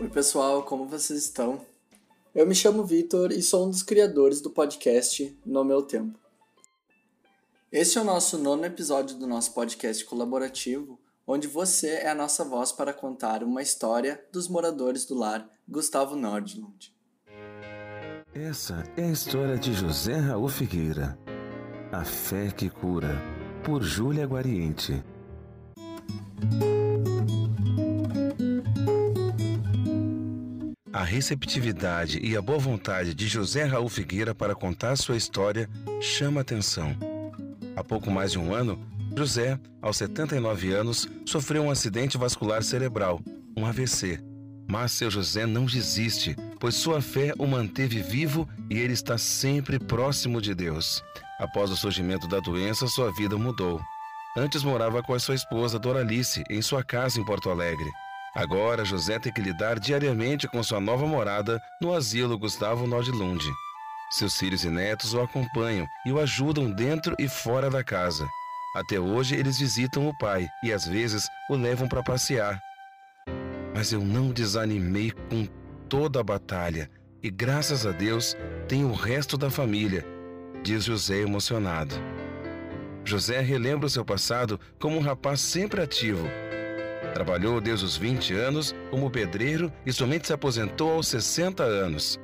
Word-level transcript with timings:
Oi, 0.00 0.08
pessoal, 0.08 0.62
como 0.62 0.86
vocês 0.86 1.24
estão? 1.24 1.60
Eu 2.34 2.46
me 2.46 2.54
chamo 2.54 2.86
Vitor 2.86 3.30
e 3.32 3.42
sou 3.42 3.66
um 3.66 3.70
dos 3.70 3.82
criadores 3.82 4.40
do 4.40 4.48
podcast 4.48 5.38
No 5.44 5.62
Meu 5.62 5.82
Tempo. 5.82 6.18
Este 7.70 7.98
é 7.98 8.00
o 8.00 8.04
nosso 8.04 8.38
nono 8.38 8.64
episódio 8.64 9.18
do 9.18 9.26
nosso 9.26 9.52
podcast 9.52 10.02
colaborativo, 10.06 10.98
onde 11.26 11.46
você 11.46 11.88
é 11.96 12.08
a 12.08 12.14
nossa 12.14 12.42
voz 12.42 12.72
para 12.72 12.94
contar 12.94 13.44
uma 13.44 13.60
história 13.60 14.24
dos 14.32 14.48
moradores 14.48 15.04
do 15.04 15.14
lar 15.14 15.46
Gustavo 15.68 16.16
Nordlund. 16.16 16.94
Essa 18.32 18.82
é 18.96 19.04
a 19.04 19.12
história 19.12 19.58
de 19.58 19.74
José 19.74 20.16
Raul 20.16 20.48
Figueira. 20.48 21.18
A 21.92 22.06
fé 22.06 22.50
que 22.50 22.70
cura, 22.70 23.20
por 23.62 23.82
Júlia 23.82 24.26
Guariente. 24.26 25.04
A 31.00 31.02
receptividade 31.02 32.20
e 32.22 32.36
a 32.36 32.42
boa 32.42 32.58
vontade 32.58 33.14
de 33.14 33.26
José 33.26 33.64
Raul 33.64 33.88
Figueira 33.88 34.34
para 34.34 34.54
contar 34.54 34.96
sua 34.96 35.16
história 35.16 35.66
chama 35.98 36.42
atenção. 36.42 36.94
Há 37.74 37.82
pouco 37.82 38.10
mais 38.10 38.32
de 38.32 38.38
um 38.38 38.52
ano, 38.52 38.78
José, 39.16 39.58
aos 39.80 39.96
79 39.96 40.74
anos, 40.74 41.08
sofreu 41.24 41.62
um 41.62 41.70
acidente 41.70 42.18
vascular 42.18 42.62
cerebral, 42.62 43.18
um 43.56 43.64
AVC. 43.64 44.20
Mas 44.68 44.92
seu 44.92 45.10
José 45.10 45.46
não 45.46 45.64
desiste, 45.64 46.36
pois 46.60 46.74
sua 46.74 47.00
fé 47.00 47.32
o 47.38 47.46
manteve 47.46 48.02
vivo 48.02 48.46
e 48.68 48.78
ele 48.78 48.92
está 48.92 49.16
sempre 49.16 49.78
próximo 49.78 50.38
de 50.38 50.54
Deus. 50.54 51.02
Após 51.38 51.70
o 51.70 51.76
surgimento 51.78 52.28
da 52.28 52.40
doença, 52.40 52.86
sua 52.86 53.10
vida 53.10 53.38
mudou. 53.38 53.80
Antes 54.36 54.62
morava 54.62 55.02
com 55.02 55.14
a 55.14 55.18
sua 55.18 55.34
esposa 55.34 55.78
Doralice 55.78 56.44
em 56.50 56.60
sua 56.60 56.84
casa 56.84 57.18
em 57.18 57.24
Porto 57.24 57.48
Alegre. 57.48 57.88
Agora, 58.34 58.84
José 58.84 59.18
tem 59.18 59.32
que 59.32 59.40
lidar 59.40 59.78
diariamente 59.80 60.46
com 60.46 60.62
sua 60.62 60.80
nova 60.80 61.06
morada 61.06 61.60
no 61.80 61.92
asilo 61.92 62.38
Gustavo 62.38 62.86
Nordlund. 62.86 63.44
Seus 64.10 64.36
filhos 64.36 64.64
e 64.64 64.70
netos 64.70 65.14
o 65.14 65.20
acompanham 65.20 65.86
e 66.06 66.12
o 66.12 66.20
ajudam 66.20 66.70
dentro 66.70 67.14
e 67.18 67.28
fora 67.28 67.68
da 67.68 67.82
casa. 67.82 68.28
Até 68.76 69.00
hoje, 69.00 69.34
eles 69.34 69.58
visitam 69.58 70.08
o 70.08 70.16
pai 70.16 70.48
e 70.62 70.72
às 70.72 70.86
vezes 70.86 71.26
o 71.48 71.56
levam 71.56 71.88
para 71.88 72.04
passear. 72.04 72.60
Mas 73.74 73.92
eu 73.92 74.00
não 74.00 74.30
desanimei 74.30 75.10
com 75.10 75.46
toda 75.88 76.20
a 76.20 76.24
batalha 76.24 76.88
e, 77.22 77.30
graças 77.30 77.84
a 77.84 77.90
Deus, 77.90 78.36
tenho 78.68 78.88
o 78.90 78.94
resto 78.94 79.36
da 79.36 79.50
família, 79.50 80.06
diz 80.62 80.84
José 80.84 81.22
emocionado. 81.22 81.96
José 83.04 83.40
relembra 83.40 83.86
o 83.86 83.90
seu 83.90 84.04
passado 84.04 84.60
como 84.78 84.96
um 84.96 85.00
rapaz 85.00 85.40
sempre 85.40 85.82
ativo 85.82 86.28
Trabalhou 87.14 87.60
desde 87.60 87.84
os 87.84 87.96
20 87.96 88.34
anos 88.34 88.74
como 88.90 89.10
pedreiro 89.10 89.72
e 89.84 89.92
somente 89.92 90.26
se 90.26 90.32
aposentou 90.32 90.92
aos 90.92 91.08
60 91.08 91.62
anos. 91.62 92.18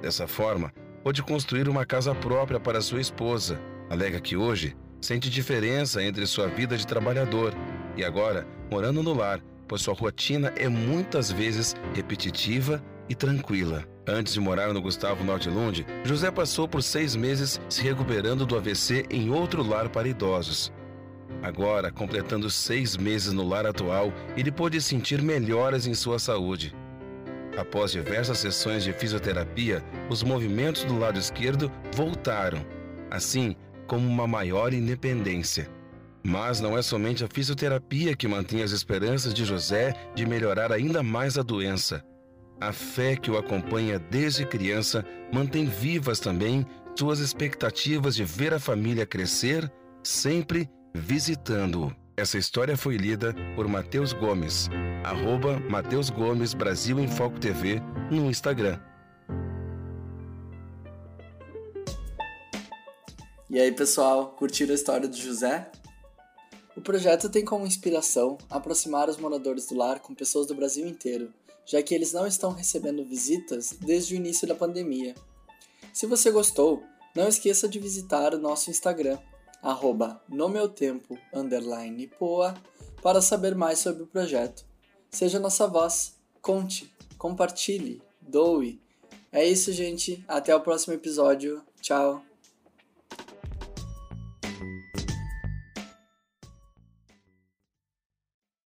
Dessa 0.00 0.26
forma, 0.26 0.72
pôde 1.02 1.22
construir 1.22 1.68
uma 1.68 1.86
casa 1.86 2.14
própria 2.14 2.58
para 2.58 2.80
sua 2.80 3.00
esposa. 3.00 3.60
Alega 3.90 4.20
que 4.20 4.36
hoje 4.36 4.76
sente 5.00 5.28
diferença 5.30 6.02
entre 6.02 6.26
sua 6.26 6.48
vida 6.48 6.76
de 6.76 6.86
trabalhador 6.86 7.54
e 7.96 8.04
agora 8.04 8.46
morando 8.70 9.02
no 9.02 9.14
lar, 9.14 9.40
pois 9.68 9.82
sua 9.82 9.94
rotina 9.94 10.52
é 10.56 10.68
muitas 10.68 11.30
vezes 11.30 11.74
repetitiva 11.94 12.82
e 13.08 13.14
tranquila. 13.14 13.84
Antes 14.06 14.34
de 14.34 14.40
morar 14.40 14.72
no 14.72 14.82
Gustavo 14.82 15.24
Nordlund, 15.24 15.86
José 16.04 16.30
passou 16.30 16.68
por 16.68 16.82
seis 16.82 17.16
meses 17.16 17.60
se 17.68 17.82
recuperando 17.82 18.44
do 18.44 18.56
AVC 18.56 19.06
em 19.10 19.30
outro 19.30 19.62
lar 19.62 19.88
para 19.88 20.08
idosos. 20.08 20.72
Agora, 21.42 21.90
completando 21.90 22.48
seis 22.48 22.96
meses 22.96 23.32
no 23.32 23.46
lar 23.46 23.66
atual, 23.66 24.12
ele 24.36 24.50
pôde 24.50 24.80
sentir 24.80 25.20
melhoras 25.20 25.86
em 25.86 25.94
sua 25.94 26.18
saúde. 26.18 26.74
Após 27.56 27.92
diversas 27.92 28.38
sessões 28.38 28.82
de 28.82 28.92
fisioterapia, 28.92 29.84
os 30.08 30.22
movimentos 30.22 30.84
do 30.84 30.98
lado 30.98 31.18
esquerdo 31.18 31.70
voltaram, 31.92 32.64
assim 33.10 33.54
como 33.86 34.08
uma 34.08 34.26
maior 34.26 34.72
independência. 34.72 35.68
Mas 36.24 36.60
não 36.60 36.76
é 36.76 36.82
somente 36.82 37.22
a 37.22 37.28
fisioterapia 37.28 38.16
que 38.16 38.26
mantém 38.26 38.62
as 38.62 38.72
esperanças 38.72 39.34
de 39.34 39.44
José 39.44 39.94
de 40.14 40.24
melhorar 40.24 40.72
ainda 40.72 41.02
mais 41.02 41.36
a 41.36 41.42
doença. 41.42 42.02
A 42.60 42.72
fé 42.72 43.14
que 43.14 43.30
o 43.30 43.36
acompanha 43.36 43.98
desde 43.98 44.46
criança 44.46 45.04
mantém 45.32 45.66
vivas 45.66 46.18
também 46.18 46.66
suas 46.96 47.18
expectativas 47.18 48.14
de 48.16 48.24
ver 48.24 48.54
a 48.54 48.58
família 48.58 49.04
crescer, 49.04 49.70
sempre 50.02 50.70
visitando. 50.94 51.94
Essa 52.16 52.38
história 52.38 52.76
foi 52.76 52.96
lida 52.96 53.34
por 53.56 53.66
Matheus 53.66 54.12
Gomes, 54.12 54.68
arroba 55.04 55.58
Matheus 55.68 56.08
Gomes 56.08 56.54
Brasil 56.54 57.00
em 57.00 57.08
Foco 57.08 57.40
TV 57.40 57.80
no 58.10 58.30
Instagram. 58.30 58.80
E 63.50 63.58
aí, 63.60 63.72
pessoal, 63.72 64.30
curtiram 64.30 64.70
a 64.70 64.76
história 64.76 65.08
do 65.08 65.16
José? 65.16 65.68
O 66.76 66.80
projeto 66.80 67.28
tem 67.28 67.44
como 67.44 67.66
inspiração 67.66 68.38
aproximar 68.48 69.08
os 69.08 69.16
moradores 69.16 69.66
do 69.66 69.76
lar 69.76 69.98
com 69.98 70.14
pessoas 70.14 70.46
do 70.46 70.54
Brasil 70.54 70.86
inteiro, 70.86 71.32
já 71.66 71.82
que 71.82 71.94
eles 71.94 72.12
não 72.12 72.26
estão 72.26 72.52
recebendo 72.52 73.04
visitas 73.04 73.76
desde 73.80 74.14
o 74.14 74.16
início 74.16 74.46
da 74.46 74.54
pandemia. 74.54 75.14
Se 75.92 76.06
você 76.06 76.30
gostou, 76.30 76.82
não 77.14 77.28
esqueça 77.28 77.68
de 77.68 77.78
visitar 77.78 78.34
o 78.34 78.38
nosso 78.38 78.70
Instagram, 78.70 79.18
arroba 79.64 80.22
no 80.28 80.48
meu 80.48 80.68
tempo, 80.68 81.18
underline 81.32 82.06
poa, 82.06 82.54
para 83.02 83.22
saber 83.22 83.54
mais 83.54 83.78
sobre 83.78 84.02
o 84.02 84.06
projeto. 84.06 84.64
Seja 85.10 85.40
nossa 85.40 85.66
voz, 85.66 86.16
conte, 86.42 86.94
compartilhe, 87.16 88.02
doe. 88.20 88.80
É 89.32 89.44
isso, 89.44 89.72
gente. 89.72 90.22
Até 90.28 90.54
o 90.54 90.60
próximo 90.60 90.94
episódio. 90.94 91.62
Tchau. 91.80 92.22